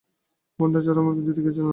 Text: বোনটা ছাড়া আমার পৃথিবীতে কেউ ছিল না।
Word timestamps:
বোনটা 0.59 0.79
ছাড়া 0.85 0.99
আমার 1.01 1.13
পৃথিবীতে 1.17 1.41
কেউ 1.43 1.53
ছিল 1.53 1.63
না। 1.63 1.69